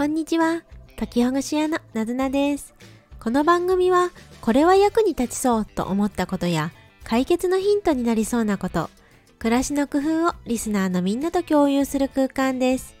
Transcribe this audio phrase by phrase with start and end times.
[0.00, 0.62] こんにちは。
[0.96, 2.72] 解きほぐし屋のなずなです。
[3.22, 6.72] この番組は、これは役に立ちそうと思ったことや、
[7.04, 8.88] 解決のヒントになりそうなこと、
[9.38, 12.96] 暮らしの工夫をリスナーのみんなと共有する空間です。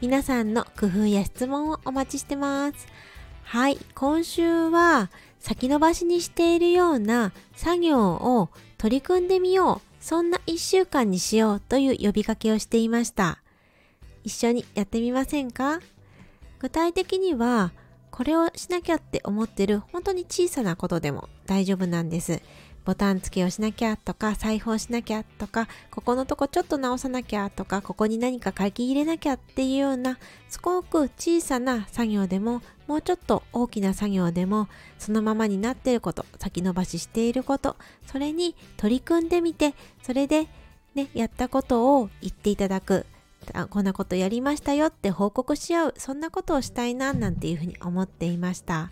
[0.00, 2.86] 皆さんの工夫や質問をお待ちしてます。
[3.42, 5.10] はい、今週は
[5.40, 8.48] 先延ばしにしているような作業を
[8.78, 10.04] 取り組んでみよう。
[10.04, 13.40] そんな一週間にしようという呼びかけをしていました。
[14.22, 15.80] 一緒にやってみませんか？
[16.64, 17.72] 具体的には
[18.10, 22.40] これをしなきゃって思ってる本当に小さなことでも大丈夫なんです。
[22.86, 40.48] ボタン付けをしなきゃとか、裁縫しなきゃとか、ここのとこちょっと直さなきゃとか、ここに何か書き入れなきゃっていうような、すごく小さな作業でも、もうちょっと大きな作業でも、そのままになっていること、先延ばししていること、それに取り組んでみて、それで
[40.94, 43.04] ね、やったことを言っていただく。
[43.52, 48.90] あこんなことやりましたよって報告し合うそんなことをしたいななんていうふうに思っていました。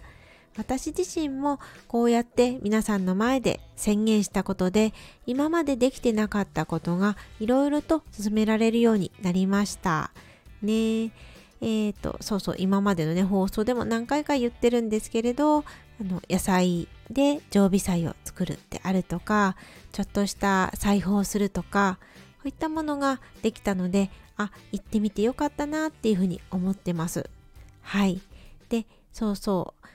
[0.56, 4.92] 私自身もこうやって皆さんの前で宣言したことで
[5.26, 10.12] 今までできてなかったことがいろいろと進められるようになりました。
[10.60, 11.12] ね
[11.62, 15.64] えーと、そうそう今までのね放送でも何回か言ってるんですけれどあ
[16.00, 19.56] の野菜で常備菜を作るってあるとか
[19.92, 21.98] ちょっとした裁縫をするとか
[22.42, 27.30] こういったものができたのであ行ってみてよかったなっていうふうに思ってます。
[27.82, 28.20] はい。
[28.68, 29.86] でそうそう。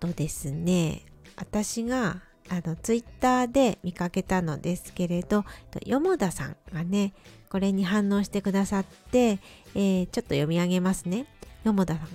[0.00, 1.02] とですね
[1.36, 5.44] 私があのツイッターで見かけたのですけれど
[5.84, 7.14] よもださんがね
[7.48, 9.38] これに反応してくださって、
[9.74, 11.26] えー、ちょっと読み上げますね。
[11.64, 12.08] よもださん。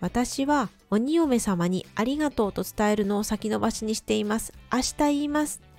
[0.00, 4.52] 私は鬼嫁様にありがとうと伝えるのを先延ばしにしています。
[4.70, 5.73] 明日言います。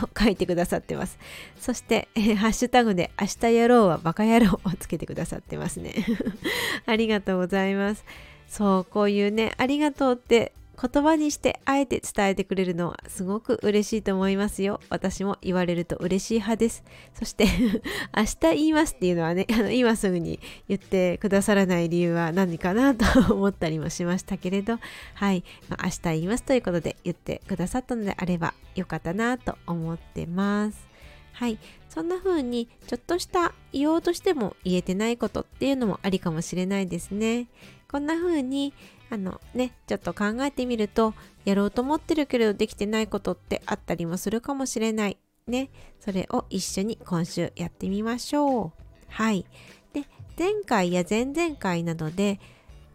[0.00, 1.18] と 書いてくださってます。
[1.60, 5.94] そして、えー、ハッシュタグで明日やろうはバカ野郎をつけてくださってますね。
[6.86, 8.04] ありがとうございます。
[8.48, 14.80] そう、こういうね、ありがとうって言葉にしてあえて伝えてくれるのはすごく嬉しいと思いますよ。
[14.90, 16.84] 私も言われると嬉しい派です。
[17.14, 17.46] そして
[18.14, 20.38] 明日言いますっていうのはね、あの今すぐに
[20.68, 24.78] 言ってくださらない理由は何かなと思ったりもしましたけれど、
[25.14, 30.86] はい、まあ、明日言いますということで言ってくださったのであればよかったなと思ってます。
[31.32, 31.58] はい、
[31.90, 37.46] そんな風にちょっとした言おうとしても言えてないことっていうのもありかもしれないですね。
[37.90, 38.72] こんな風に
[39.08, 45.16] あのねちょっと考えてみるとやろうと思ってるけれどできてないことってあったりもするかもしれない。
[45.46, 45.70] ね。
[46.00, 48.72] それを一緒に今週やってみましょう。
[49.08, 49.46] はい。
[49.92, 50.04] で
[50.36, 52.40] 前回や前々回などで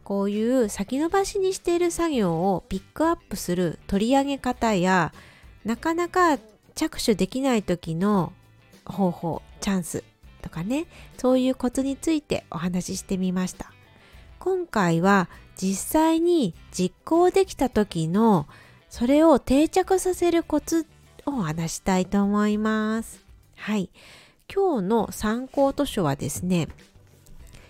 [0.04, 5.14] こういう先延ばしにしている作業をピックアップする取り上げ方や
[5.64, 6.38] なかなか
[6.76, 8.34] 着手できない時の
[8.84, 10.04] 方法チャンス
[10.42, 10.88] とかね。
[11.18, 13.72] そういうコツについてお話ししてみました。
[14.40, 15.30] 今回は
[15.62, 18.48] 実際に実行できた時の
[18.90, 20.88] それを定着させるコツ
[21.28, 23.24] を話したいと思います。
[23.58, 23.92] はい。
[24.52, 26.68] 今日の参考図書はですね、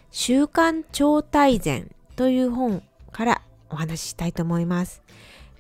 [0.09, 2.81] 習慣超大全という本
[3.11, 5.01] からお話ししたいと思います。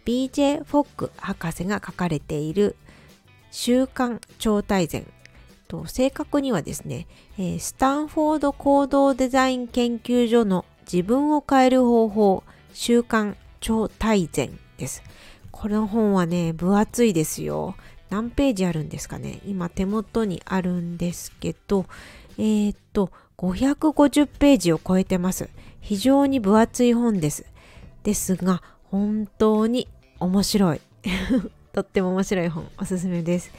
[0.05, 2.77] BJ フォック博士が書かれている
[3.51, 5.05] 習慣超大全
[5.67, 7.07] と正確にはですね、
[7.59, 12.43] スタンフォード行動デザイン研究所の自分を変える方法
[12.73, 15.03] 習慣超大全です。
[15.51, 17.75] この本はね、分厚いですよ。
[18.09, 21.85] 何ページあるんですかね今手元にあるんですけど、
[22.37, 25.49] えー、っと、550ページを超えてます。
[25.79, 27.45] 非常に分厚い本です。
[28.03, 29.87] ですが、本当に
[30.19, 30.81] 面白い。
[31.73, 33.51] とっても面白い本、おすすめです。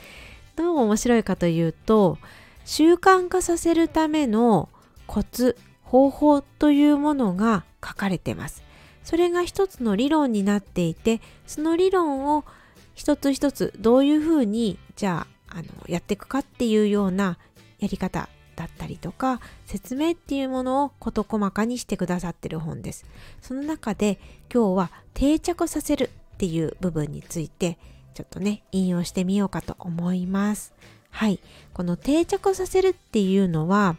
[0.55, 2.19] どう面白いかというと、
[2.65, 4.69] 習慣化させるための
[5.07, 5.57] コツ、
[5.93, 8.63] 方法というものが書かれてます。
[9.05, 12.47] それが一つの理論になっていてその理論を
[12.95, 17.37] 一つ一つどういうふうにじゃああのやっていくかっていうような
[17.79, 23.05] やり方だったりとか説明っていうものを事細かにしてくださってる本です。
[23.43, 24.19] その中で
[24.51, 27.77] 今日は定着させるっていう部分について
[28.15, 30.73] ちょっとね引用してみようかと思います。
[31.11, 31.39] はい。
[31.75, 33.97] この定着させるっていうのは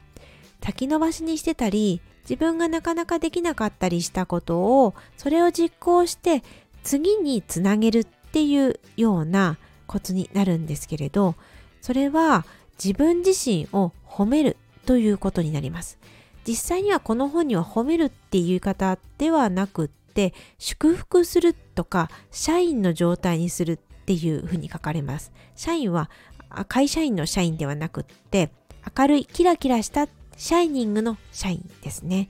[0.63, 6.41] 先延ばしにしてたり自分がなかなかできなかったりしたことをそれを実行して
[6.83, 9.57] 次につなげるっていうような
[9.87, 11.35] コツになるんですけれど
[11.81, 12.45] それは
[12.81, 14.55] 自分自身を褒める
[14.85, 15.99] ということになります。
[16.45, 25.31] 実際にはこの本には褒めるっていう言い方ではなくって祝福するとか社員の状態にするっていうふうに書かれます。
[25.55, 26.09] 社員は
[26.67, 28.51] 会社員の社員ではなくって
[28.97, 30.07] 明るいキラキラした
[30.37, 32.29] シャイニングの社員ですね。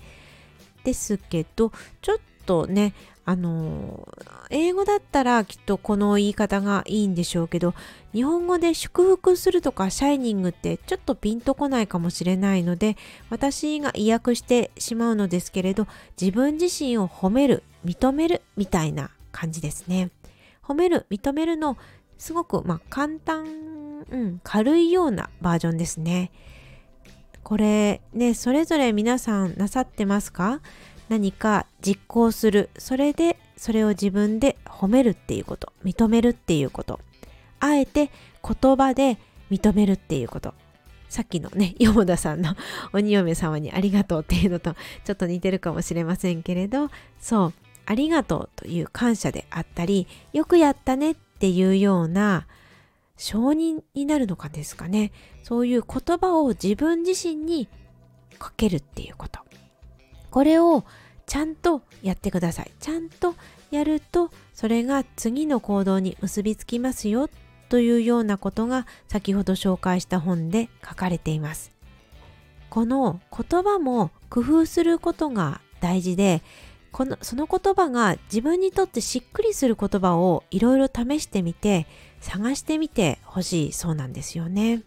[0.83, 1.71] ですけど
[2.01, 2.93] ちょっとね
[3.25, 4.05] あの
[4.49, 7.73] 英語だったらきっとこの言い方がいいんでしょうけど
[8.11, 12.97] 日本語で祝福するとかシャイニングってちょっとピンとこないかもしれないので
[13.29, 15.87] 私が意訳してしまうのですけれど
[16.19, 20.11] 自分自身を褒める認めるみたいな感じですね
[20.61, 21.77] 褒める認めるの
[22.17, 26.31] すごくまあ簡単、うん、軽いようなバージョンですね
[27.53, 30.59] これねそれぞれ皆さんなさってますか？
[31.07, 32.71] 何か実行する。
[32.79, 35.71] それでそれを自分で褒めるっていうこと。
[35.85, 36.99] 認めるっていうこと。
[37.59, 38.09] あえて
[38.43, 39.19] 言葉で
[39.51, 40.55] 認めるっていうこと。
[41.09, 42.55] さっきのね、 ヨ田さんの
[42.91, 44.73] 鬼嫁様にありがとうっていうのと
[45.05, 46.89] ちょっと似てるかもしれませんけれど、
[47.19, 47.53] そう、
[47.85, 52.47] ありがとうという感謝であったり、よくやったねっていうような
[53.17, 55.11] 承認になるのかですかね。
[55.43, 57.67] そういう言葉を自分自身に
[58.39, 59.39] かけるっていうこと。
[60.31, 60.83] これを
[61.25, 62.71] ちゃんとやってください。
[62.79, 63.35] ちゃんと
[63.71, 67.29] やるとそれが次の行動に結びつきますよ
[67.69, 71.71] というようなことが先ほど紹介した本で書かれています。
[72.69, 76.41] この言葉も工夫することが大事で
[76.93, 81.87] このその言葉が自分にとってしっくりする言葉をいろいろ試してみて
[82.21, 84.83] 探してみてほしいそうなんですよね。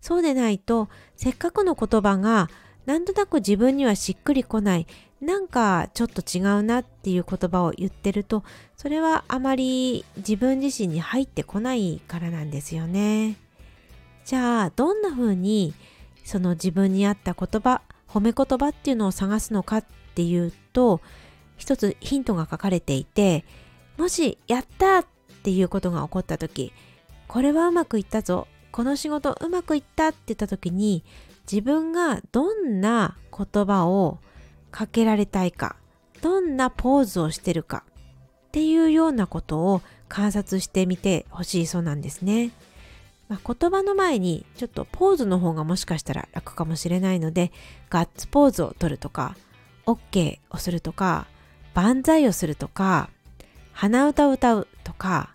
[0.00, 2.48] そうでないとせっかくの言葉が
[2.86, 4.86] なんとなく自分にはしっくりこない
[5.20, 8.42] なんかちょっと違うなっていう言葉を言ってると
[8.76, 13.36] それはあまり自分自身に入ってこないからなんですよね。
[14.24, 15.74] じゃあどんな風に
[16.24, 17.82] その自分に合った言葉
[18.14, 19.84] 褒め言葉っていうのを探すのかっ
[20.14, 21.00] ていうと
[21.56, 23.44] 一つヒントが書かれていて
[23.96, 25.06] もしやったっ
[25.42, 26.72] ていうことが起こった時
[27.26, 31.02] これはうまくいったぞこの仕事うまくいったって言った時に
[31.50, 34.18] 自分がどんな言葉を
[34.70, 35.74] かけられたいか
[36.22, 37.84] どんなポーズをしてるか
[38.48, 42.52] っていうようなことを観察してみてほしいそうなんですね。
[43.28, 47.52] まあ、言葉の前にちょっとポーズの方がもしかしたら楽かもしれないので
[47.88, 49.36] ガッツポーズを取るとか
[49.86, 51.26] OK をするとか
[51.72, 53.10] 万歳をするとか
[53.72, 55.34] 鼻歌を歌うとか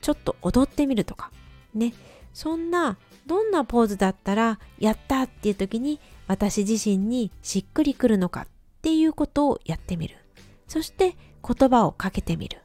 [0.00, 1.30] ちょっと踊ってみるとか
[1.74, 1.92] ね。
[2.32, 2.96] そんな
[3.26, 8.46] どんなポーズだったらやったっていう時に私自身にしっくりくるのかっ
[8.82, 10.16] ていうことをやってみる。
[10.68, 11.16] そして
[11.46, 12.58] 言葉をかけてみる。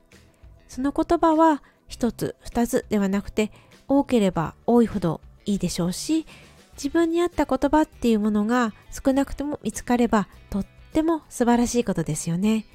[0.68, 3.52] その言葉は一つ二つではなくて
[3.88, 6.26] 多ければ多いほどいいでしょうし
[6.74, 12.66] 自分に合った言葉っていうものが少なくとも見つかればとっても素晴らしいことですよね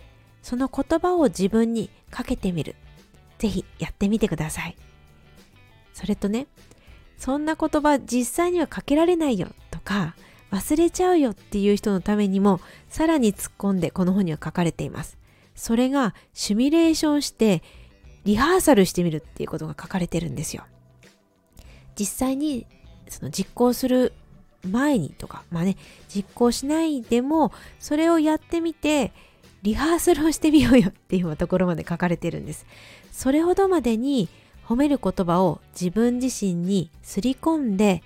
[0.42, 2.76] その言葉を自分にかけてみる
[3.38, 4.76] ぜひやってみてください
[5.92, 6.46] それとね
[7.18, 10.14] そんな言葉実際にはかけられないよとか
[10.50, 15.16] 忘れちゃうよっていう人のためにもさらに突っ込んでこの本には書かれています。
[15.54, 17.62] それがシミュレーションして
[18.24, 20.64] リハーサルしてみるっていうことが書かれてるんですよ。
[22.00, 22.66] 実際に
[23.10, 24.14] その実行する
[24.66, 25.76] 前にとか、まあね、
[26.08, 29.12] 実行しないでもそれをやってみて
[29.62, 32.64] リハーサルをしてみようよっていうところまで書かれてるんです。
[33.12, 34.30] それほどまでに
[34.66, 38.02] 褒める言葉を自分自身にすり込んで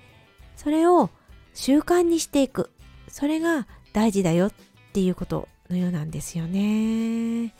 [0.57, 1.09] それを
[1.53, 2.71] 習慣にしていく。
[3.07, 4.51] それが大事だよっ
[4.91, 7.53] ていうことのようなんですよね。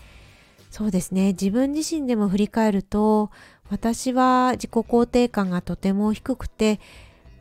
[0.70, 1.27] そうですね。
[1.30, 3.32] 自分自身でも振り返ると
[3.70, 6.80] 私は自己肯定感がとても低くて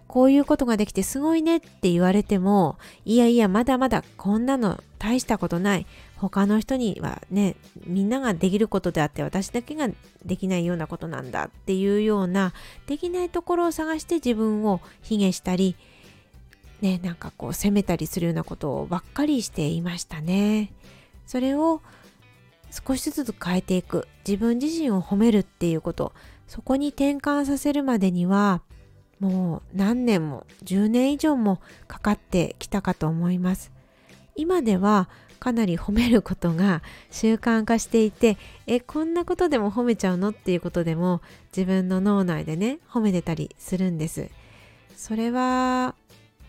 [0.06, 9.88] こういうことができてすごいねって言われてもいやいやまだまだこんなの大したことない他の人にはねみんなができることであって私だけが
[10.24, 12.52] できないようなことなんだっていうような
[12.86, 15.74] できないところを探して自分を卑下したり
[16.80, 20.70] ねなんかこう責めたりするようなことをばっかりしていましたね。
[21.26, 21.80] それを
[22.86, 24.08] 少しずつ変えていく。
[24.26, 26.12] 自分自身を褒めるっていうこと。
[26.48, 28.62] そこに転換させるまでには
[29.20, 33.72] もう何年も10年以上もかかってきたかと思います。
[34.36, 41.20] 今ではかなり褒めることが 習慣化していてえこんなことでも褒めちゃうのっていうことでも
[41.56, 44.28] 自分の脳内でね褒めてたりするんです。
[44.96, 45.94] それは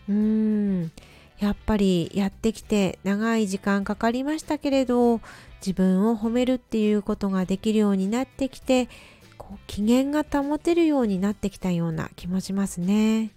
[0.08, 0.92] うーん
[1.38, 5.20] やっぱりやってきて長い時間かかりましたけれど
[5.66, 8.88] 自分を褒めるっていうことができるようになってきて
[9.36, 13.32] こう機嫌が保てるようになってきたような気もしますね。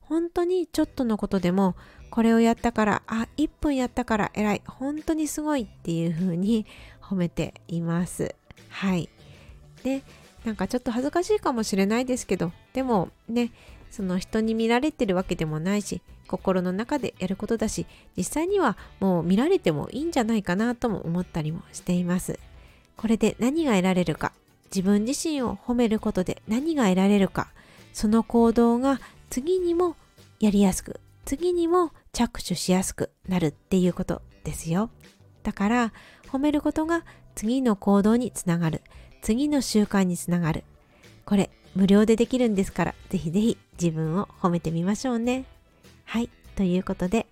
[0.00, 1.74] 本当にちょっとのことでも
[2.10, 6.64] これをやったからあ1分やったから偉い本当にすごいっていう風に
[7.02, 8.34] 褒めています
[8.68, 9.08] はい
[9.82, 10.02] で
[10.44, 13.50] なんかちょっと恥ずかしいかもしれないですけどでもね
[13.96, 22.38] その人に見られてるわけでもないし心の中でやることだし実際にはもう見られてもいいんじゃないかなとも思ったりもしています。
[22.98, 24.32] これで何が得られるか
[24.66, 27.48] 自分自身を褒めることで何が得られるか
[27.94, 29.00] その行動が
[29.30, 29.96] 次にも
[30.40, 34.90] やりやすく次にも着手しやすくなるっていうことですよ。
[35.42, 35.92] だから
[36.30, 38.82] 褒めることが次の行動につながる
[39.22, 40.64] 次の習慣につながる。
[41.24, 45.44] これ無料でできるんですからぜひぜひ自分を褒めてみましょうね。
[46.04, 46.30] はい。
[46.54, 47.26] ということで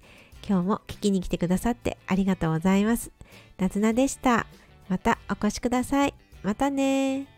[0.47, 3.11] 今日も聞きに来てくださってありがとうございます。
[3.59, 4.47] なずなでした。
[4.89, 6.15] またお越しください。
[6.43, 7.34] またね